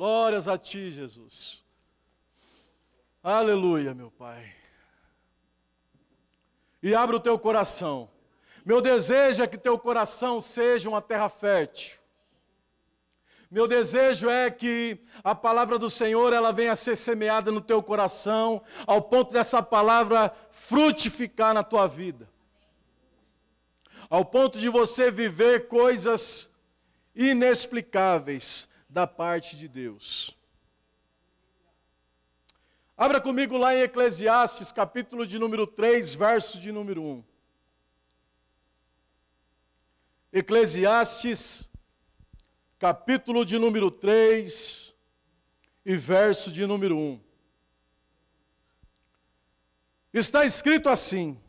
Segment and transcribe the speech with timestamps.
[0.00, 1.62] Glórias a ti, Jesus.
[3.22, 4.50] Aleluia, meu Pai.
[6.82, 8.08] E abre o teu coração.
[8.64, 11.98] Meu desejo é que teu coração seja uma terra fértil.
[13.50, 17.82] Meu desejo é que a palavra do Senhor ela venha a ser semeada no teu
[17.82, 22.26] coração, ao ponto dessa palavra frutificar na tua vida.
[24.08, 26.50] Ao ponto de você viver coisas
[27.14, 30.36] inexplicáveis da parte de Deus.
[32.96, 37.24] Abra comigo lá em Eclesiastes, capítulo de número 3, verso de número 1.
[40.32, 41.70] Eclesiastes,
[42.78, 44.94] capítulo de número 3
[45.86, 47.20] e verso de número 1.
[50.12, 51.40] Está escrito assim: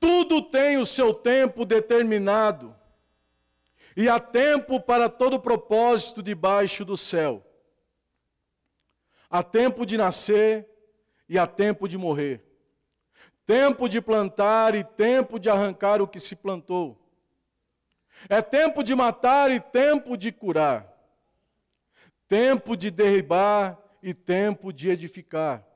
[0.00, 2.74] Tudo tem o seu tempo determinado,
[3.96, 7.46] e há tempo para todo propósito debaixo do céu.
[9.30, 10.68] Há tempo de nascer
[11.28, 12.44] e há tempo de morrer.
[13.44, 17.02] Tempo de plantar e tempo de arrancar o que se plantou
[18.28, 20.88] é tempo de matar e tempo de curar.
[22.28, 25.66] Tempo de derribar e tempo de edificar.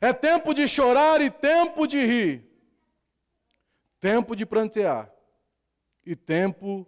[0.00, 2.48] É tempo de chorar e tempo de rir.
[4.00, 5.12] Tempo de plantear
[6.04, 6.86] e tempo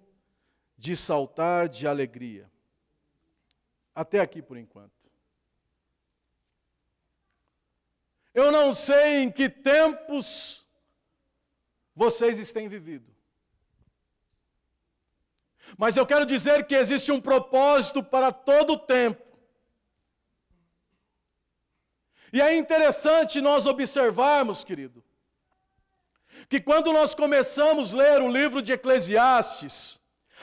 [0.77, 2.50] de saltar de alegria.
[3.94, 4.92] Até aqui por enquanto.
[8.34, 10.67] Eu não sei em que tempos
[11.95, 13.14] vocês têm vivido.
[15.78, 19.22] Mas eu quero dizer que existe um propósito para todo o tempo.
[22.33, 25.05] E é interessante nós observarmos, querido,
[26.48, 30.00] que quando nós começamos a ler o livro de Eclesiastes,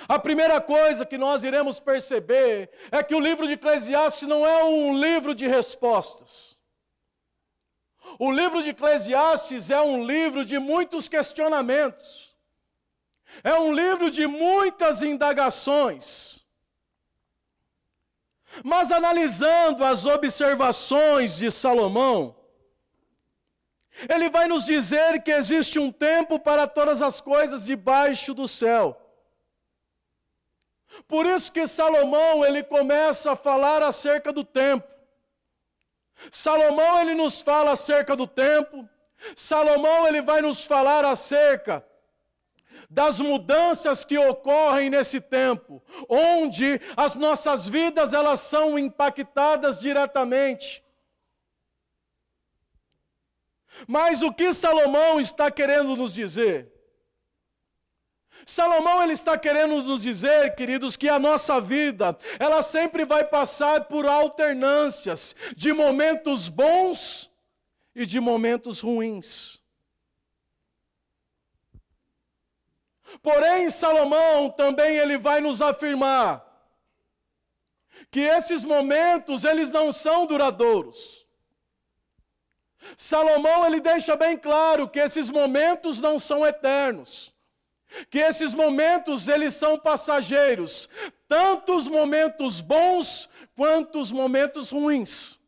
[0.07, 4.63] a primeira coisa que nós iremos perceber é que o livro de Eclesiastes não é
[4.63, 6.59] um livro de respostas.
[8.19, 12.35] O livro de Eclesiastes é um livro de muitos questionamentos.
[13.43, 16.45] É um livro de muitas indagações.
[18.63, 22.35] Mas analisando as observações de Salomão,
[24.09, 29.00] ele vai nos dizer que existe um tempo para todas as coisas debaixo do céu.
[31.07, 34.87] Por isso que Salomão ele começa a falar acerca do tempo.
[36.31, 38.87] Salomão ele nos fala acerca do tempo.
[39.35, 41.85] Salomão ele vai nos falar acerca
[42.89, 50.83] das mudanças que ocorrem nesse tempo, onde as nossas vidas elas são impactadas diretamente.
[53.87, 56.70] Mas o que Salomão está querendo nos dizer?
[58.45, 63.85] Salomão ele está querendo nos dizer, queridos, que a nossa vida, ela sempre vai passar
[63.85, 67.31] por alternâncias de momentos bons
[67.95, 69.61] e de momentos ruins.
[73.21, 76.45] Porém, Salomão também ele vai nos afirmar
[78.09, 81.27] que esses momentos eles não são duradouros.
[82.97, 87.33] Salomão ele deixa bem claro que esses momentos não são eternos.
[88.09, 90.87] Que esses momentos eles são passageiros,
[91.27, 95.39] tanto os momentos bons quanto os momentos ruins.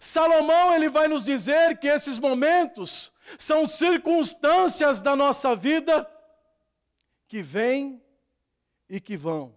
[0.00, 6.08] Salomão ele vai nos dizer que esses momentos são circunstâncias da nossa vida
[7.26, 8.02] que vêm
[8.88, 9.54] e que vão.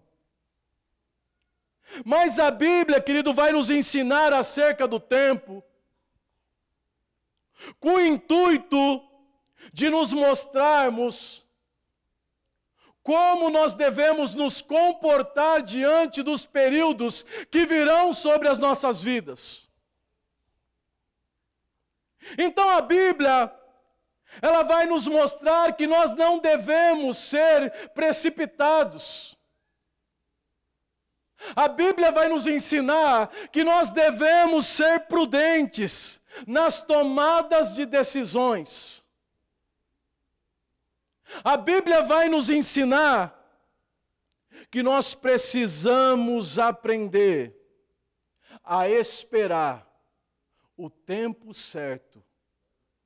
[2.04, 5.64] Mas a Bíblia, querido, vai nos ensinar acerca do tempo,
[7.80, 9.02] com o intuito
[9.72, 11.46] de nos mostrarmos
[13.08, 19.66] como nós devemos nos comportar diante dos períodos que virão sobre as nossas vidas.
[22.36, 23.50] Então a Bíblia,
[24.42, 29.34] ela vai nos mostrar que nós não devemos ser precipitados.
[31.56, 38.97] A Bíblia vai nos ensinar que nós devemos ser prudentes nas tomadas de decisões.
[41.44, 43.34] A Bíblia vai nos ensinar
[44.70, 47.54] que nós precisamos aprender
[48.62, 49.86] a esperar
[50.76, 52.24] o tempo certo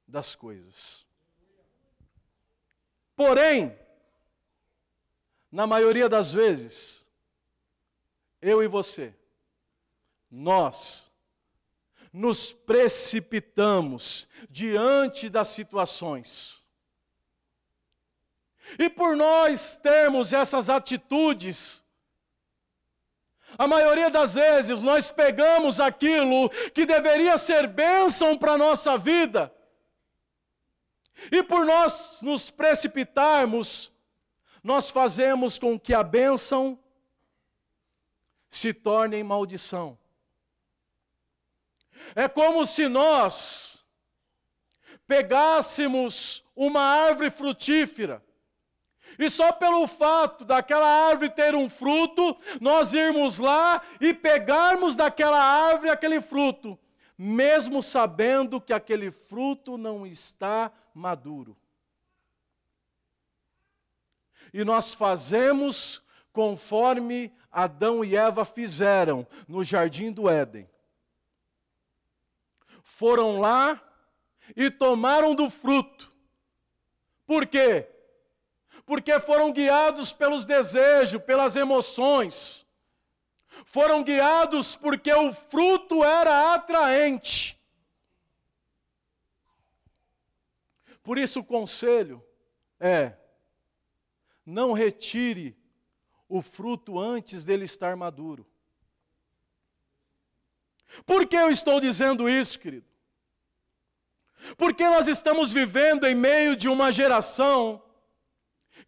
[0.07, 1.07] das coisas.
[3.15, 3.77] Porém,
[5.51, 7.09] na maioria das vezes,
[8.41, 9.15] eu e você,
[10.31, 11.11] nós
[12.13, 16.62] nos precipitamos diante das situações.
[18.79, 21.83] E por nós termos essas atitudes,
[23.59, 29.53] A maioria das vezes nós pegamos aquilo que deveria ser bênção para a nossa vida,
[31.31, 33.93] e por nós nos precipitarmos,
[34.63, 36.79] nós fazemos com que a bênção
[38.49, 39.99] se torne maldição.
[42.15, 43.85] É como se nós
[45.07, 48.23] pegássemos uma árvore frutífera,
[49.19, 55.41] e só pelo fato daquela árvore ter um fruto, nós irmos lá e pegarmos daquela
[55.41, 56.79] árvore aquele fruto,
[57.17, 61.57] mesmo sabendo que aquele fruto não está maduro.
[64.53, 70.69] E nós fazemos conforme Adão e Eva fizeram no jardim do Éden.
[72.83, 73.81] Foram lá
[74.57, 76.13] e tomaram do fruto.
[77.27, 77.92] Por quê?
[78.85, 82.67] Porque foram guiados pelos desejos, pelas emoções.
[83.65, 87.61] Foram guiados porque o fruto era atraente.
[91.03, 92.25] Por isso o conselho
[92.79, 93.15] é:
[94.45, 95.57] não retire
[96.29, 98.47] o fruto antes dele estar maduro.
[101.07, 102.87] Por que eu estou dizendo isso, querido?
[104.57, 107.83] Porque nós estamos vivendo em meio de uma geração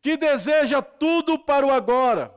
[0.01, 2.35] que deseja tudo para o agora.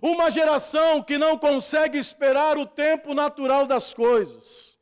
[0.00, 4.78] Uma geração que não consegue esperar o tempo natural das coisas.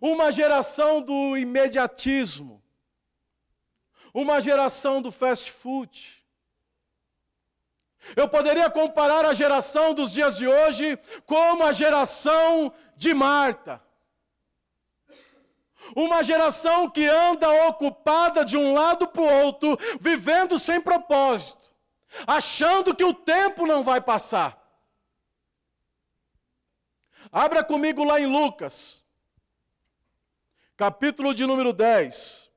[0.00, 2.62] Uma geração do imediatismo
[4.12, 6.22] uma geração do fast food.
[8.16, 13.81] Eu poderia comparar a geração dos dias de hoje com a geração de Marta.
[15.94, 21.74] Uma geração que anda ocupada de um lado para o outro, vivendo sem propósito,
[22.26, 24.58] achando que o tempo não vai passar.
[27.30, 29.04] Abra comigo lá em Lucas,
[30.76, 32.52] capítulo de número 10.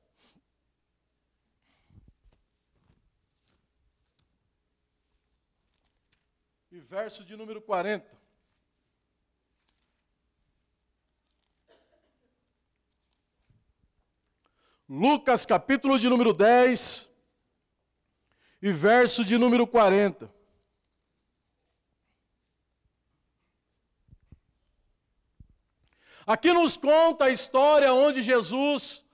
[6.86, 8.15] verso de número 40.
[14.88, 17.10] Lucas, capítulo de número 10,
[18.62, 20.32] e verso de número 40.
[26.26, 29.04] Aqui nos conta a história onde Jesus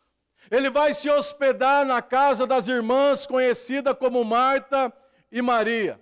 [0.50, 4.92] ele vai se hospedar na casa das irmãs conhecida como Marta
[5.30, 5.98] e Maria.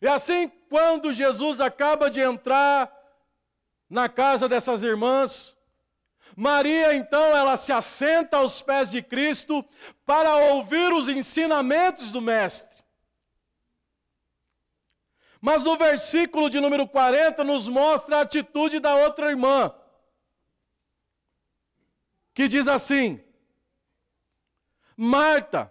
[0.00, 2.90] E assim, quando Jesus acaba de entrar
[3.88, 5.56] na casa dessas irmãs,
[6.40, 9.62] Maria então ela se assenta aos pés de Cristo
[10.06, 12.82] para ouvir os ensinamentos do Mestre.
[15.38, 19.70] Mas no versículo de número 40 nos mostra a atitude da outra irmã,
[22.32, 23.22] que diz assim:
[24.96, 25.70] Marta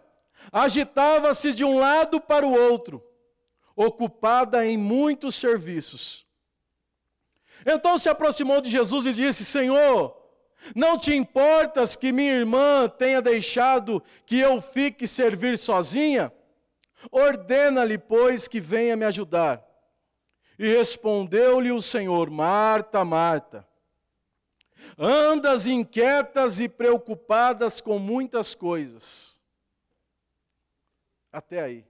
[0.51, 3.03] agitava-se de um lado para o outro
[3.75, 6.27] ocupada em muitos serviços.
[7.65, 10.18] Então se aproximou de Jesus e disse: Senhor,
[10.75, 16.31] não te importas que minha irmã tenha deixado que eu fique servir sozinha?
[17.11, 19.63] Ordena-lhe, pois, que venha me ajudar.
[20.57, 23.65] E respondeu-lhe o Senhor: Marta, Marta,
[24.97, 29.39] andas inquietas e preocupadas com muitas coisas.
[31.31, 31.85] Até aí.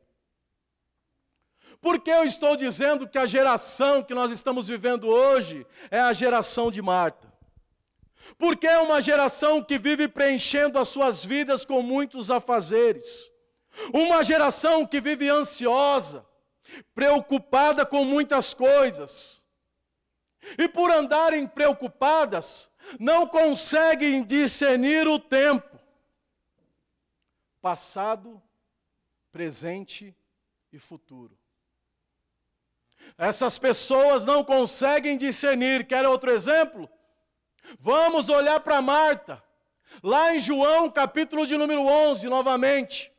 [1.81, 6.11] Por que eu estou dizendo que a geração que nós estamos vivendo hoje é a
[6.11, 7.28] geração de Marta?
[8.37, 13.33] Porque é uma geração que vive preenchendo as suas vidas com muitos afazeres.
[13.93, 16.25] Uma geração que vive ansiosa,
[16.93, 19.45] preocupada com muitas coisas.
[20.57, 25.79] E por andarem preocupadas, não conseguem discernir o tempo
[27.61, 28.41] passado,
[29.31, 30.15] presente
[30.71, 31.37] e futuro.
[33.17, 35.85] Essas pessoas não conseguem discernir.
[35.85, 36.89] Quer outro exemplo?
[37.79, 39.43] Vamos olhar para Marta,
[40.03, 43.11] lá em João, capítulo de número 11, novamente.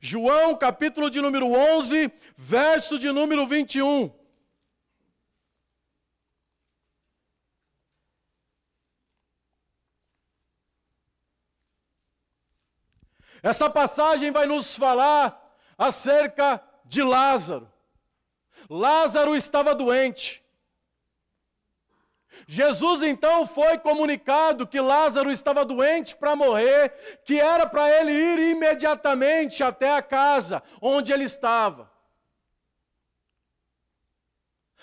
[0.00, 4.12] João, capítulo de número 11, verso de número 21.
[13.42, 17.72] Essa passagem vai nos falar acerca de Lázaro.
[18.68, 20.44] Lázaro estava doente.
[22.46, 28.38] Jesus então foi comunicado que Lázaro estava doente para morrer, que era para ele ir
[28.50, 31.90] imediatamente até a casa onde ele estava.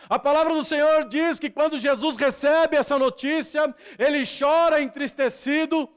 [0.10, 5.90] A palavra do Senhor diz que quando Jesus recebe essa notícia, ele chora entristecido,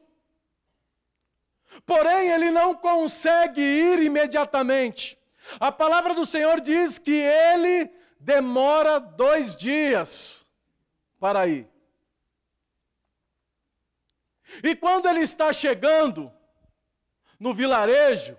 [1.85, 5.19] porém ele não consegue ir imediatamente.
[5.59, 10.50] A palavra do Senhor diz que ele demora dois dias
[11.21, 11.69] para ir.
[14.65, 16.33] E quando ele está chegando
[17.39, 18.37] no vilarejo,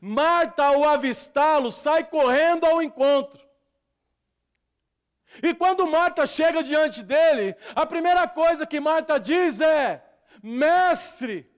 [0.00, 3.40] Marta, ao avistá-lo, sai correndo ao encontro.
[5.42, 10.04] E quando Marta chega diante dele, a primeira coisa que Marta diz é:
[10.42, 11.50] Mestre,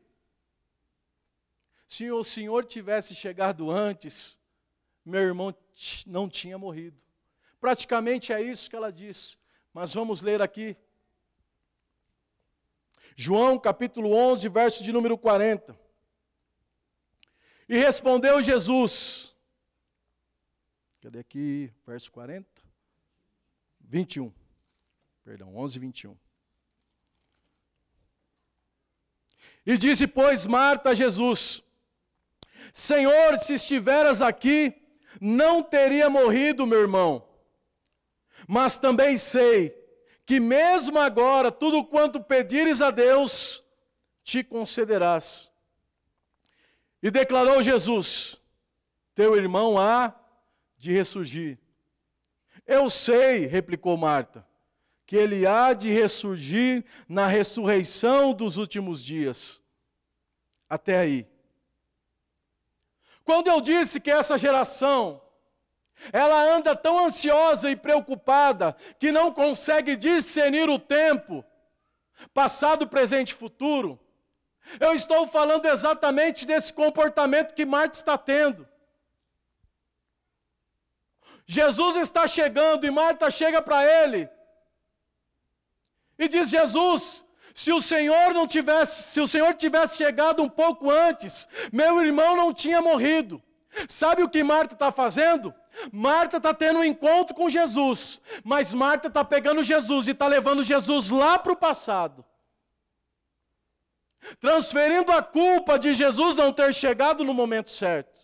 [1.86, 4.38] se o Senhor tivesse chegado antes,
[5.04, 5.54] meu irmão
[6.06, 7.00] não tinha morrido.
[7.60, 9.38] Praticamente é isso que ela diz.
[9.74, 10.76] Mas vamos ler aqui.
[13.16, 15.76] João capítulo 11, verso de número 40.
[17.68, 19.36] E respondeu Jesus.
[21.00, 21.72] Cadê aqui?
[21.84, 22.48] Verso 40?
[23.80, 24.32] 21.
[25.24, 26.16] Perdão, 11, 21.
[29.66, 31.64] E disse, pois, Marta a Jesus:
[32.72, 34.72] Senhor, se estiveras aqui,
[35.20, 37.33] não teria morrido meu irmão.
[38.46, 39.74] Mas também sei
[40.26, 43.62] que mesmo agora, tudo quanto pedires a Deus,
[44.22, 45.50] te concederás.
[47.02, 48.40] E declarou Jesus:
[49.14, 50.14] Teu irmão há
[50.78, 51.58] de ressurgir.
[52.66, 54.46] Eu sei, replicou Marta,
[55.06, 59.62] que ele há de ressurgir na ressurreição dos últimos dias.
[60.68, 61.26] Até aí.
[63.22, 65.20] Quando eu disse que essa geração
[66.12, 71.44] ela anda tão ansiosa e preocupada que não consegue discernir o tempo,
[72.32, 73.98] passado, presente e futuro.
[74.80, 78.66] Eu estou falando exatamente desse comportamento que Marta está tendo.
[81.46, 84.28] Jesus está chegando e Marta chega para ele
[86.18, 87.24] e diz: Jesus,
[87.54, 92.34] se o Senhor não tivesse, se o Senhor tivesse chegado um pouco antes, meu irmão
[92.34, 93.42] não tinha morrido.
[93.88, 95.54] Sabe o que Marta está fazendo?
[95.92, 100.62] Marta está tendo um encontro com Jesus, mas Marta está pegando Jesus e está levando
[100.62, 102.24] Jesus lá para o passado.
[104.40, 108.22] Transferindo a culpa de Jesus não ter chegado no momento certo.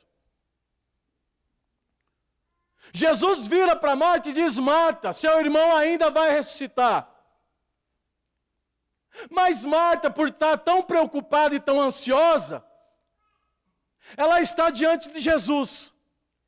[2.92, 7.09] Jesus vira para Marta e diz: Marta, seu irmão ainda vai ressuscitar.
[9.28, 12.64] Mas Marta, por estar tão preocupada e tão ansiosa,
[14.16, 15.92] ela está diante de Jesus.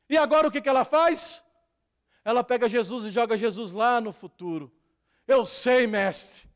[0.09, 1.45] E agora o que, que ela faz?
[2.25, 4.73] Ela pega Jesus e joga Jesus lá no futuro.
[5.27, 6.49] Eu sei, mestre,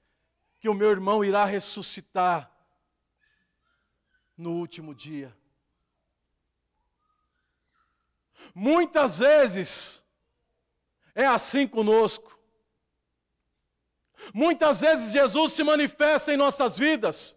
[0.61, 2.51] que o meu irmão irá ressuscitar
[4.37, 5.37] no último dia.
[8.55, 10.05] Muitas vezes
[11.15, 12.39] é assim conosco.
[14.33, 17.36] Muitas vezes Jesus se manifesta em nossas vidas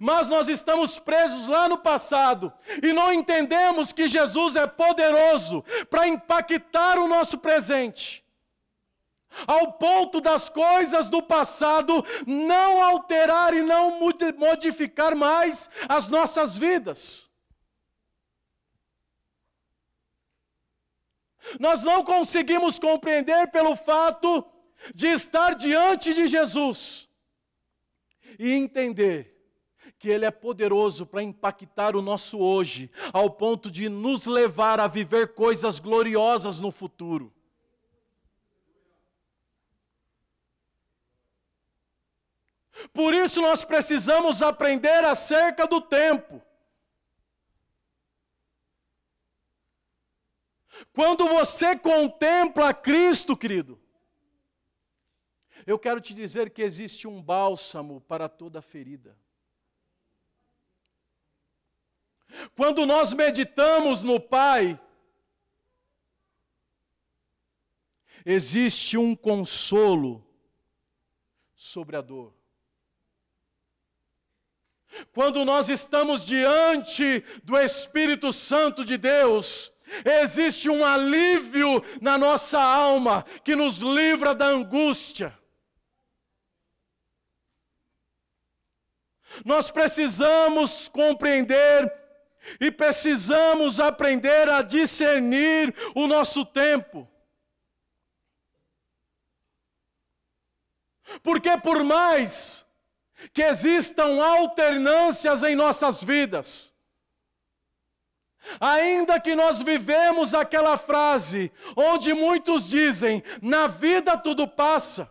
[0.00, 2.52] mas nós estamos presos lá no passado
[2.82, 8.24] e não entendemos que Jesus é poderoso para impactar o nosso presente.
[9.46, 13.98] Ao ponto das coisas do passado não alterar e não
[14.36, 17.28] modificar mais as nossas vidas.
[21.58, 24.44] Nós não conseguimos compreender pelo fato
[24.94, 27.08] de estar diante de Jesus
[28.38, 29.37] e entender
[29.98, 34.86] que Ele é poderoso para impactar o nosso hoje, ao ponto de nos levar a
[34.86, 37.34] viver coisas gloriosas no futuro.
[42.92, 46.40] Por isso nós precisamos aprender acerca do tempo.
[50.92, 53.80] Quando você contempla Cristo, querido,
[55.66, 59.18] eu quero te dizer que existe um bálsamo para toda ferida.
[62.54, 64.78] Quando nós meditamos no Pai,
[68.24, 70.24] existe um consolo
[71.54, 72.34] sobre a dor.
[75.12, 79.72] Quando nós estamos diante do Espírito Santo de Deus,
[80.04, 85.36] existe um alívio na nossa alma que nos livra da angústia.
[89.44, 91.92] Nós precisamos compreender
[92.60, 97.08] e precisamos aprender a discernir o nosso tempo.
[101.22, 102.66] Porque por mais
[103.32, 106.74] que existam alternâncias em nossas vidas,
[108.60, 115.10] ainda que nós vivemos aquela frase onde muitos dizem: na vida tudo passa,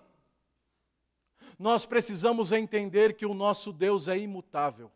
[1.58, 4.92] nós precisamos entender que o nosso Deus é imutável.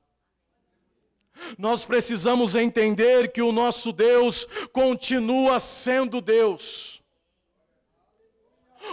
[1.57, 7.01] Nós precisamos entender que o nosso Deus continua sendo Deus.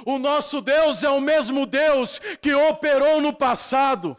[0.04, 4.16] O nosso Deus é o mesmo Deus que operou no passado.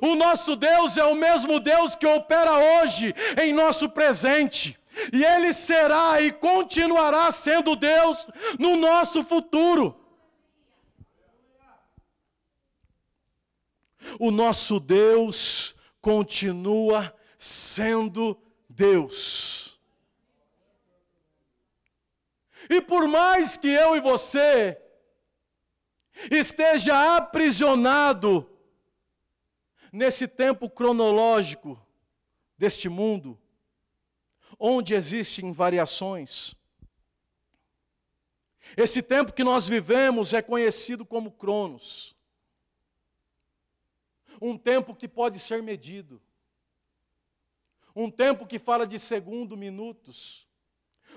[0.00, 4.78] O nosso Deus é o mesmo Deus que opera hoje em nosso presente.
[5.12, 8.26] E Ele será e continuará sendo Deus
[8.58, 9.98] no nosso futuro.
[14.18, 18.36] O nosso Deus continua sendo
[18.68, 19.80] Deus.
[22.68, 24.78] E por mais que eu e você
[26.30, 28.50] esteja aprisionado
[29.92, 31.80] nesse tempo cronológico
[32.58, 33.38] deste mundo,
[34.58, 36.54] onde existem variações,
[38.76, 42.16] esse tempo que nós vivemos é conhecido como Cronos
[44.44, 46.20] um tempo que pode ser medido,
[47.94, 50.48] um tempo que fala de segundo, minutos,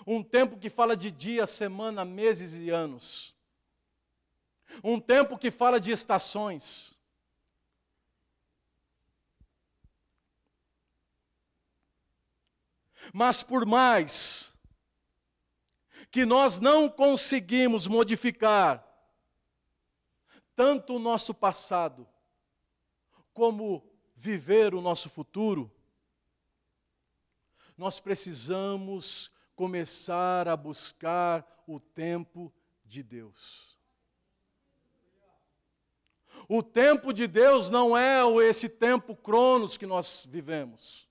[0.05, 3.35] um tempo que fala de dia, semana, meses e anos,
[4.83, 6.95] um tempo que fala de estações.
[13.11, 14.55] Mas por mais
[16.11, 18.85] que nós não conseguimos modificar
[20.55, 22.07] tanto o nosso passado,
[23.35, 23.83] como
[24.15, 25.69] viver o nosso futuro,
[27.77, 32.51] nós precisamos começar a buscar o tempo
[32.85, 33.77] de Deus.
[36.47, 41.09] O tempo de Deus não é esse tempo cronos que nós vivemos.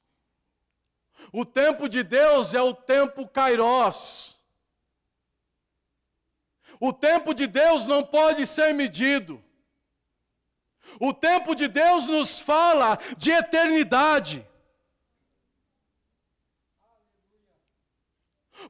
[1.30, 4.40] O tempo de Deus é o tempo kairos.
[6.80, 9.43] O tempo de Deus não pode ser medido.
[11.00, 14.46] O tempo de Deus nos fala de eternidade.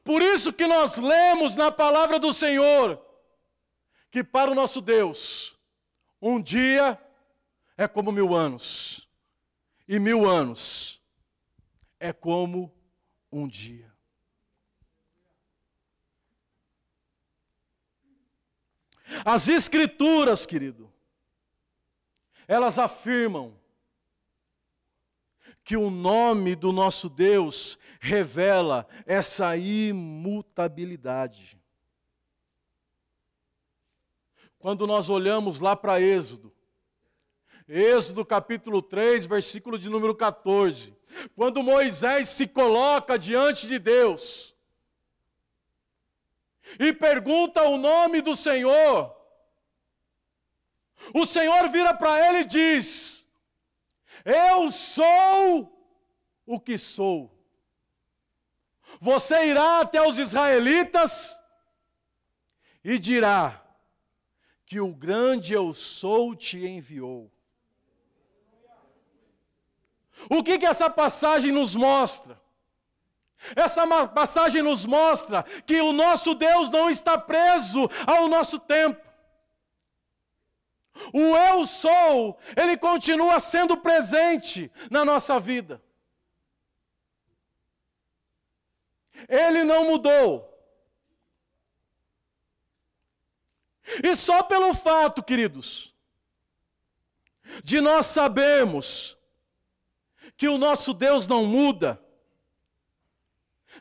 [0.03, 3.05] Por isso que nós lemos na palavra do Senhor
[4.15, 5.59] que para o nosso Deus,
[6.23, 6.97] um dia
[7.77, 9.09] é como mil anos,
[9.89, 11.03] e mil anos
[11.99, 12.73] é como
[13.33, 13.93] um dia.
[19.25, 20.94] As Escrituras, querido,
[22.47, 23.59] elas afirmam
[25.63, 31.59] que o nome do nosso Deus revela essa imutabilidade.
[34.59, 36.53] Quando nós olhamos lá para Êxodo,
[37.67, 40.95] Êxodo capítulo 3, versículo de número 14,
[41.35, 44.55] quando Moisés se coloca diante de Deus
[46.79, 49.15] e pergunta o nome do Senhor,
[51.13, 53.29] o Senhor vira para ele e diz:
[54.25, 55.71] Eu sou
[56.47, 57.31] o que sou.
[59.01, 61.39] Você irá até os israelitas
[62.83, 63.63] e dirá
[64.65, 67.31] que o grande eu sou te enviou.
[70.31, 72.41] O que, que essa passagem nos mostra?
[73.55, 79.05] Essa passagem nos mostra que o nosso Deus não está preso ao nosso tempo.
[81.13, 85.83] O eu sou, ele continua sendo presente na nossa vida.
[89.29, 90.51] Ele não mudou.
[94.03, 95.95] E só pelo fato, queridos,
[97.63, 99.17] de nós sabermos
[100.37, 102.01] que o nosso Deus não muda,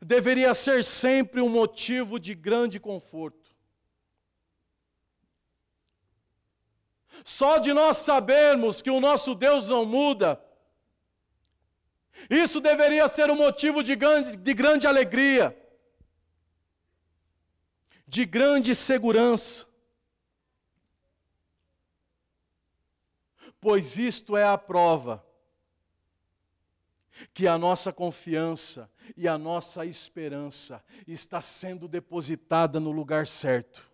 [0.02, 3.43] deveria ser sempre um motivo de grande conforto.
[7.24, 10.44] Só de nós sabermos que o nosso Deus não muda,
[12.30, 15.58] isso deveria ser um motivo de grande, de grande alegria,
[18.06, 19.66] de grande segurança.
[23.60, 25.26] Pois isto é a prova
[27.34, 33.93] que a nossa confiança e a nossa esperança está sendo depositada no lugar certo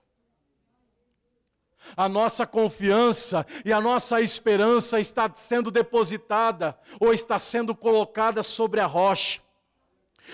[1.95, 8.79] a nossa confiança e a nossa esperança está sendo depositada ou está sendo colocada sobre
[8.79, 9.41] a rocha,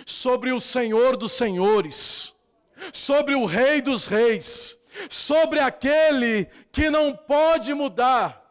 [0.05, 2.35] sobre o Senhor dos Senhores,
[2.91, 4.77] sobre o Rei dos Reis,
[5.09, 8.43] sobre aquele que não pode mudar,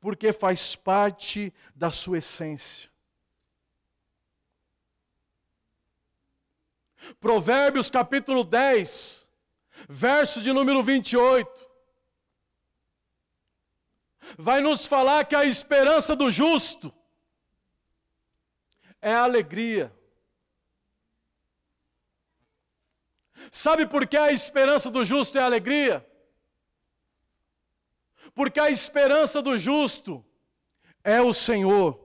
[0.00, 2.90] porque faz parte da sua essência.
[7.20, 9.25] Provérbios capítulo 10,
[9.88, 11.66] verso de número 28,
[14.36, 16.92] vai nos falar que a esperança do justo
[19.00, 19.92] é a alegria.
[23.50, 26.06] Sabe por que a esperança do justo é a alegria?
[28.34, 30.24] Porque a esperança do justo
[31.04, 32.04] é o Senhor.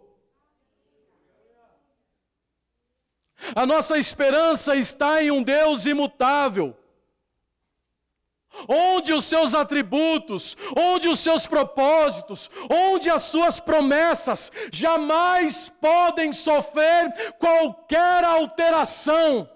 [3.56, 6.78] A nossa esperança está em um Deus imutável,
[8.68, 17.34] onde os seus atributos, onde os seus propósitos, onde as suas promessas jamais podem sofrer
[17.40, 19.50] qualquer alteração.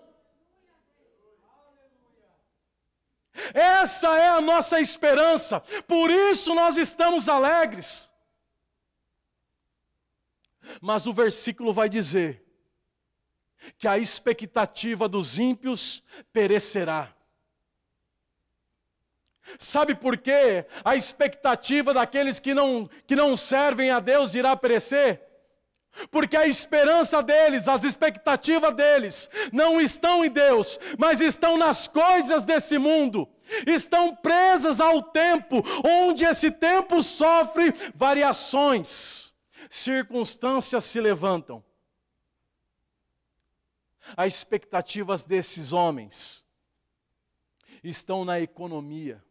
[3.53, 8.11] Essa é a nossa esperança, por isso nós estamos alegres.
[10.81, 12.43] Mas o versículo vai dizer
[13.77, 17.14] que a expectativa dos ímpios perecerá.
[19.57, 20.65] Sabe por quê?
[20.83, 25.21] A expectativa daqueles que não, que não servem a Deus irá perecer?
[26.11, 32.43] Porque a esperança deles, as expectativas deles, não estão em Deus, mas estão nas coisas
[32.43, 33.29] desse mundo.
[33.65, 39.33] Estão presas ao tempo, onde esse tempo sofre variações,
[39.69, 41.63] circunstâncias se levantam.
[44.17, 46.45] As expectativas desses homens
[47.83, 49.23] estão na economia.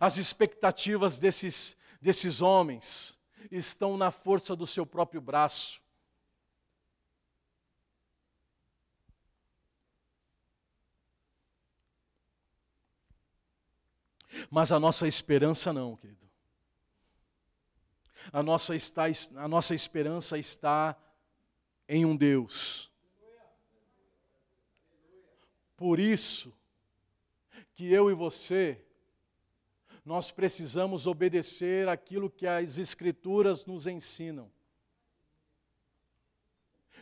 [0.00, 3.18] As expectativas desses, desses homens
[3.50, 5.82] estão na força do seu próprio braço.
[14.50, 16.24] Mas a nossa esperança não, querido.
[18.32, 19.04] A nossa, está,
[19.36, 20.96] a nossa esperança está
[21.88, 22.90] em um Deus.
[25.76, 26.56] Por isso
[27.74, 28.84] que eu e você
[30.04, 34.50] nós precisamos obedecer aquilo que as Escrituras nos ensinam.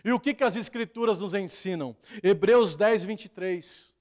[0.05, 1.97] E o que, que as Escrituras nos ensinam?
[2.23, 3.95] Hebreus 10, 23.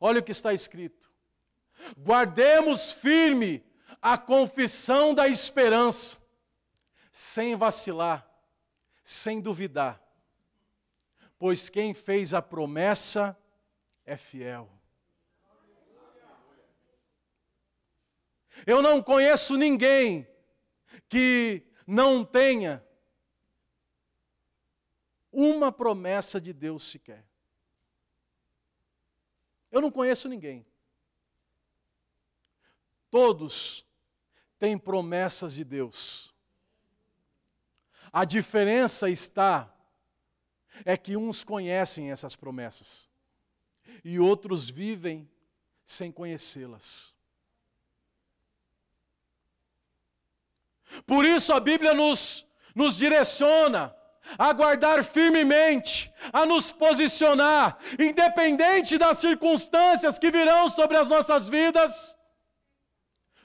[0.00, 1.10] Olha o que está escrito:
[1.96, 3.64] guardemos firme
[4.00, 6.16] a confissão da esperança,
[7.12, 8.28] sem vacilar,
[9.04, 10.02] sem duvidar,
[11.38, 13.38] pois quem fez a promessa
[14.04, 14.68] é fiel.
[18.66, 20.26] Eu não conheço ninguém
[21.08, 22.84] que não tenha
[25.30, 27.26] uma promessa de Deus sequer.
[29.70, 30.66] Eu não conheço ninguém.
[33.10, 33.86] Todos
[34.58, 36.32] têm promessas de Deus.
[38.12, 39.74] A diferença está
[40.84, 43.08] é que uns conhecem essas promessas
[44.04, 45.30] e outros vivem
[45.84, 47.14] sem conhecê-las.
[51.06, 53.94] Por isso a Bíblia nos, nos direciona
[54.38, 62.16] a guardar firmemente, a nos posicionar, independente das circunstâncias que virão sobre as nossas vidas,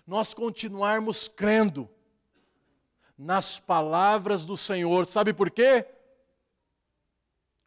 [0.05, 1.89] nós continuarmos crendo
[3.17, 5.05] nas palavras do Senhor.
[5.05, 5.86] Sabe por quê?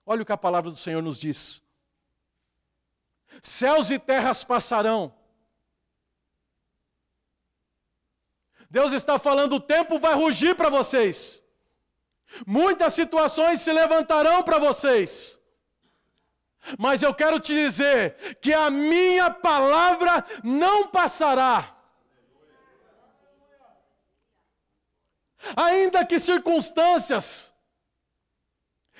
[0.06, 1.62] Olha o que a palavra do Senhor nos diz:
[3.42, 5.14] céus e terras passarão,
[8.70, 11.42] Deus está falando: o tempo vai rugir para vocês.
[12.46, 15.38] Muitas situações se levantarão para vocês.
[16.78, 21.76] Mas eu quero te dizer que a minha palavra não passará.
[25.56, 27.54] Ainda que circunstâncias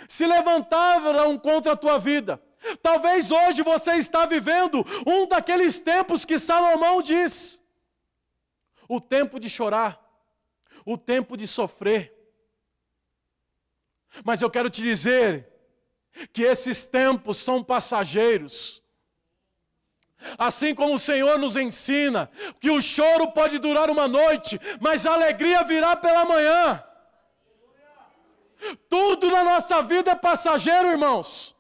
[0.09, 2.43] se levantaram contra a tua vida.
[2.83, 7.60] Talvez hoje você está vivendo um daqueles tempos que Salomão diz
[8.91, 10.05] o tempo de chorar,
[10.85, 12.13] o tempo de sofrer.
[14.25, 15.49] Mas eu quero te dizer
[16.33, 18.83] que esses tempos são passageiros.
[20.37, 25.13] Assim como o Senhor nos ensina que o choro pode durar uma noite, mas a
[25.13, 26.85] alegria virá pela manhã.
[28.89, 31.55] Tudo na nossa vida é passageiro, irmãos.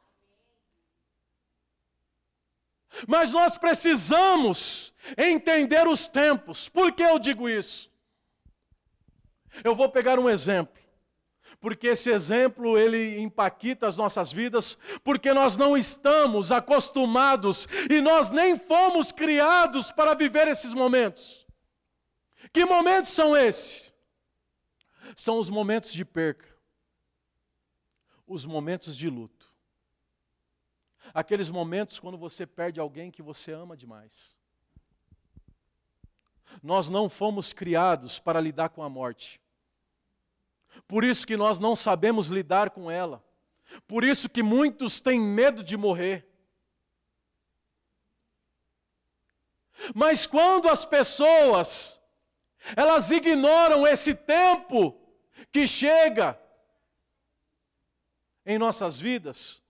[3.07, 6.68] Mas nós precisamos entender os tempos.
[6.68, 7.90] Por que eu digo isso?
[9.64, 10.81] Eu vou pegar um exemplo.
[11.59, 18.31] porque esse exemplo ele impacta as nossas vidas, porque nós não estamos acostumados e nós
[18.31, 21.46] nem fomos criados para viver esses momentos.
[22.53, 23.94] Que momentos são esses?
[25.14, 26.48] São os momentos de perca,
[28.26, 29.39] os momentos de luto,
[31.14, 34.37] aqueles momentos quando você perde alguém que você ama demais.
[36.62, 39.40] Nós não fomos criados para lidar com a morte.
[40.87, 43.25] Por isso que nós não sabemos lidar com ela.
[43.87, 46.27] Por isso que muitos têm medo de morrer.
[49.94, 52.01] Mas quando as pessoas
[52.77, 54.96] elas ignoram esse tempo
[55.51, 56.38] que chega
[58.44, 59.62] em nossas vidas,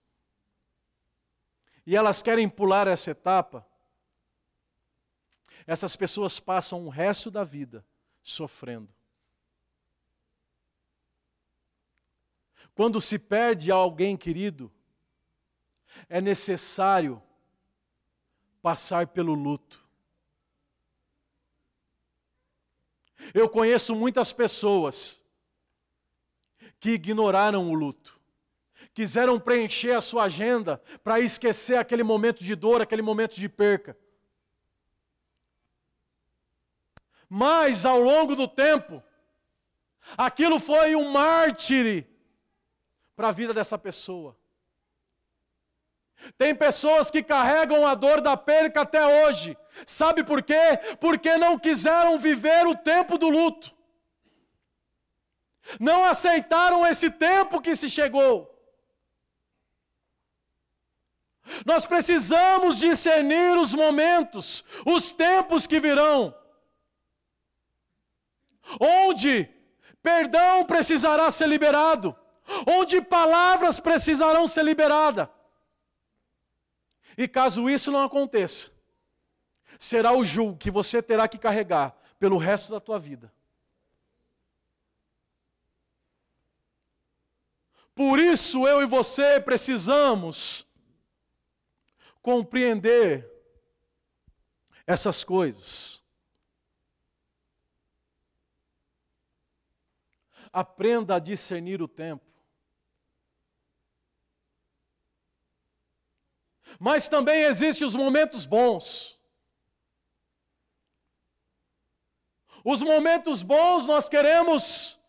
[1.85, 3.65] e elas querem pular essa etapa,
[5.65, 7.85] essas pessoas passam o resto da vida
[8.21, 8.93] sofrendo.
[12.73, 14.71] Quando se perde alguém querido,
[16.07, 17.21] é necessário
[18.61, 19.81] passar pelo luto.
[23.33, 25.21] Eu conheço muitas pessoas
[26.79, 28.19] que ignoraram o luto,
[28.93, 33.97] quiseram preencher a sua agenda para esquecer aquele momento de dor, aquele momento de perca.
[37.29, 39.01] Mas ao longo do tempo,
[40.17, 42.09] aquilo foi um mártire
[43.15, 44.37] para a vida dessa pessoa.
[46.37, 49.57] Tem pessoas que carregam a dor da perca até hoje.
[49.85, 50.77] Sabe por quê?
[50.99, 53.73] Porque não quiseram viver o tempo do luto.
[55.79, 58.50] Não aceitaram esse tempo que se chegou.
[61.65, 66.35] Nós precisamos discernir os momentos, os tempos que virão,
[68.79, 69.49] onde
[70.01, 72.15] perdão precisará ser liberado,
[72.67, 75.27] onde palavras precisarão ser liberadas.
[77.17, 78.71] E caso isso não aconteça,
[79.77, 83.31] será o jugo que você terá que carregar pelo resto da tua vida.
[87.93, 90.65] Por isso eu e você precisamos
[92.21, 93.29] compreender
[94.85, 96.03] essas coisas.
[100.51, 102.25] Aprenda a discernir o tempo.
[106.79, 109.19] Mas também existem os momentos bons.
[112.63, 114.99] Os momentos bons nós queremos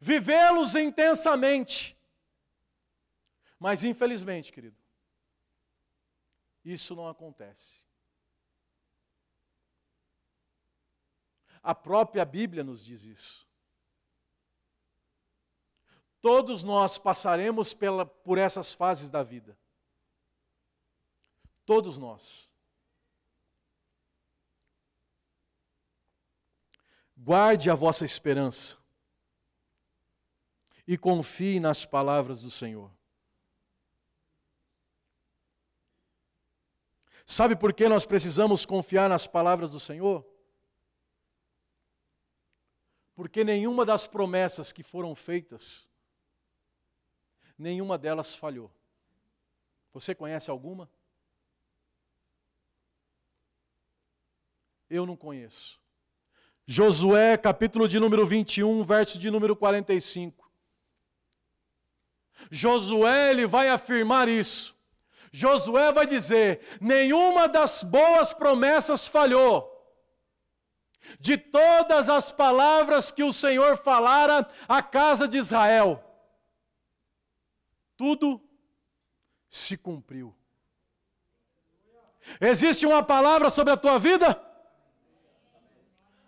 [0.00, 1.96] vivê-los intensamente.
[3.58, 4.77] Mas infelizmente, querido,
[6.64, 7.86] isso não acontece.
[11.62, 13.48] A própria Bíblia nos diz isso.
[16.20, 19.58] Todos nós passaremos pela, por essas fases da vida.
[21.64, 22.52] Todos nós.
[27.16, 28.78] Guarde a vossa esperança
[30.86, 32.97] e confie nas palavras do Senhor.
[37.30, 40.26] Sabe por que nós precisamos confiar nas palavras do Senhor?
[43.14, 45.90] Porque nenhuma das promessas que foram feitas,
[47.58, 48.70] nenhuma delas falhou.
[49.92, 50.88] Você conhece alguma?
[54.90, 55.78] eu não conheço.
[56.66, 60.50] Josué, capítulo de número 21, verso de número 45.
[62.50, 64.77] Josué, ele vai afirmar isso.
[65.32, 69.74] Josué vai dizer: nenhuma das boas promessas falhou.
[71.18, 76.04] De todas as palavras que o Senhor falara à casa de Israel,
[77.96, 78.42] tudo
[79.48, 80.36] se cumpriu.
[82.40, 84.38] Existe uma palavra sobre a tua vida?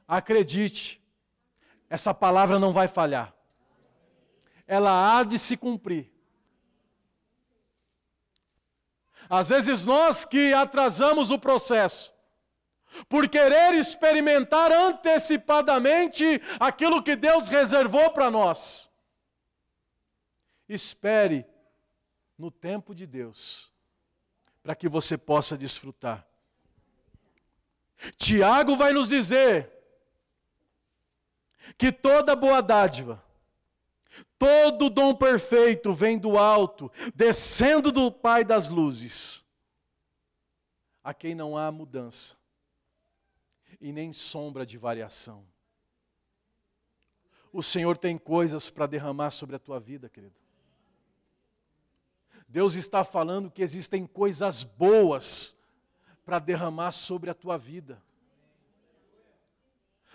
[0.08, 1.02] Acredite,
[1.88, 3.34] essa palavra não vai falhar.
[4.66, 6.10] Ela há de se cumprir.
[9.30, 12.12] Às vezes nós que atrasamos o processo,
[13.08, 18.90] por querer experimentar antecipadamente aquilo que Deus reservou para nós.
[20.68, 21.46] Espere
[22.36, 23.72] no tempo de Deus,
[24.64, 26.26] para que você possa desfrutar.
[28.16, 29.70] Tiago vai nos dizer
[31.78, 33.22] que toda boa dádiva,
[34.40, 39.44] todo dom perfeito vem do alto, descendo do Pai das luzes,
[41.04, 42.38] a quem não há mudança
[43.78, 45.44] e nem sombra de variação.
[47.52, 50.34] O Senhor tem coisas para derramar sobre a tua vida, querido.
[52.48, 55.54] Deus está falando que existem coisas boas
[56.24, 58.02] para derramar sobre a tua vida.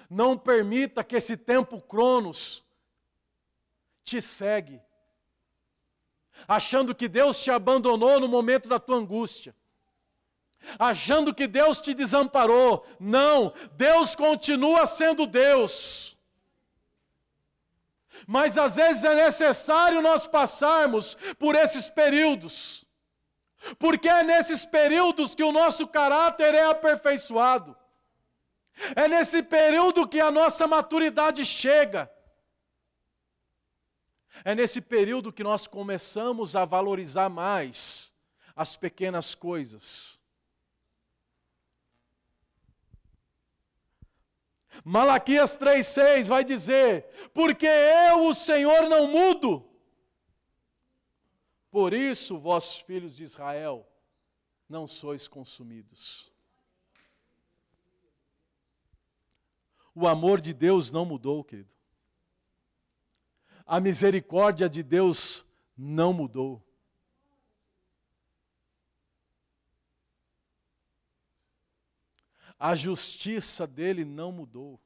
[0.09, 2.64] Não permita que esse tempo cronos
[4.05, 4.79] te segue,
[6.47, 9.55] achando que Deus te abandonou no momento da tua angústia,
[10.77, 12.85] achando que Deus te desamparou.
[12.99, 16.15] Não, Deus continua sendo Deus.
[18.27, 22.85] Mas às vezes é necessário nós passarmos por esses períodos,
[23.79, 27.75] porque é nesses períodos que o nosso caráter é aperfeiçoado,
[28.95, 32.09] é nesse período que a nossa maturidade chega.
[34.43, 38.13] É nesse período que nós começamos a valorizar mais
[38.55, 40.19] as pequenas coisas.
[44.83, 49.67] Malaquias 3,6 vai dizer: Porque eu, o Senhor, não mudo.
[51.71, 53.87] Por isso, vós, filhos de Israel,
[54.67, 56.31] não sois consumidos.
[59.93, 61.74] O amor de Deus não mudou, querido
[63.65, 66.61] a misericórdia de Deus não mudou.
[72.59, 74.79] A justiça dele não mudou.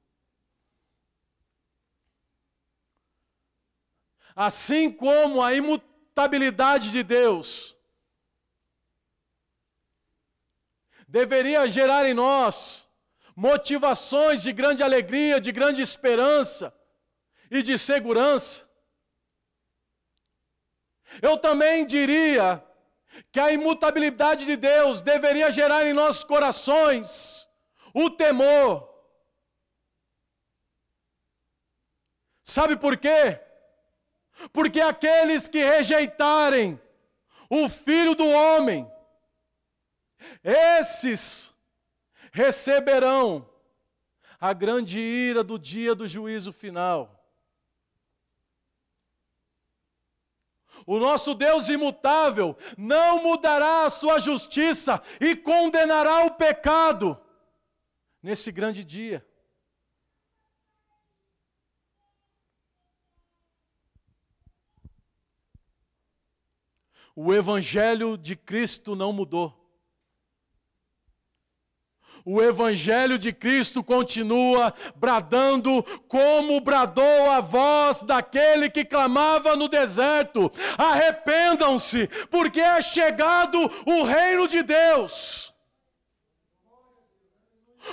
[4.36, 7.78] Assim como a imutabilidade de Deus
[11.08, 12.90] deveria gerar em nós
[13.36, 16.74] motivações de grande alegria, de grande esperança
[17.50, 18.69] e de segurança,
[21.22, 22.64] eu também diria
[23.32, 27.50] que a imutabilidade de Deus deveria gerar em nossos corações
[27.94, 28.88] o temor.
[32.44, 33.40] Sabe por quê?
[34.54, 36.80] Porque aqueles que rejeitarem
[37.50, 38.90] o Filho do Homem,
[40.44, 41.54] esses
[42.32, 43.50] receberão
[44.40, 47.19] a grande ira do dia do juízo final.
[50.86, 57.20] O nosso Deus imutável não mudará a sua justiça e condenará o pecado
[58.22, 59.26] nesse grande dia.
[67.16, 69.59] O Evangelho de Cristo não mudou
[72.32, 80.52] o Evangelho de Cristo continua bradando como bradou a voz daquele que clamava no deserto:
[80.78, 85.52] arrependam-se, porque é chegado o reino de Deus.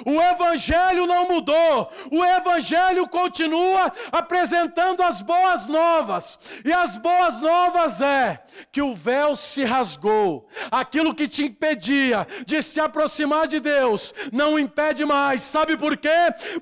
[0.04, 8.00] O Evangelho não mudou, o Evangelho continua apresentando as boas novas, e as boas novas
[8.00, 14.12] é que o véu se rasgou, aquilo que te impedia de se aproximar de Deus,
[14.32, 16.08] não impede mais, sabe por quê?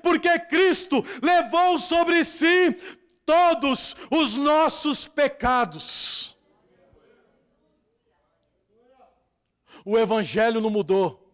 [0.01, 2.75] Porque Cristo levou sobre si
[3.25, 6.37] todos os nossos pecados.
[9.83, 11.24] O Evangelho não mudou.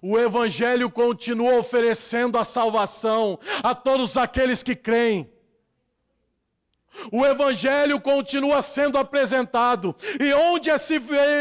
[0.00, 5.30] O Evangelho continua oferecendo a salvação a todos aqueles que creem.
[7.10, 11.00] O Evangelho continua sendo apresentado, e onde esse,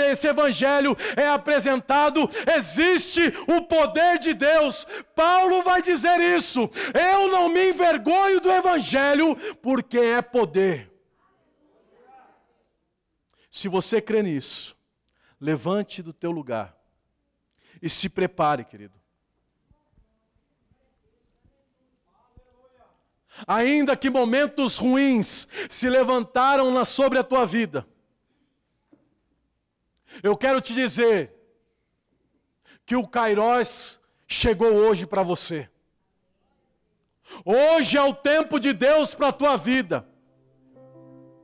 [0.09, 4.87] esse, Evangelho é apresentado, existe o poder de Deus.
[5.13, 10.89] Paulo vai dizer isso: eu não me envergonho do Evangelho, porque é poder.
[13.49, 14.77] Se você crê nisso,
[15.39, 16.80] levante do teu lugar
[17.81, 18.99] e se prepare, querido.
[23.47, 27.87] Ainda que momentos ruins se levantaram sobre a tua vida,
[30.21, 31.33] eu quero te dizer
[32.85, 35.69] que o Kairós chegou hoje para você.
[37.45, 40.07] Hoje é o tempo de Deus para a tua vida.